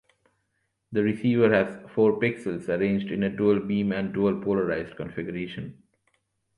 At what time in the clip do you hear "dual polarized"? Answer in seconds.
4.11-4.95